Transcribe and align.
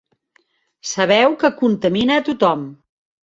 Sabeu 0.91 1.35
que 1.43 1.53
contamina 1.61 2.17
a 2.21 2.25
tothom. 2.31 2.65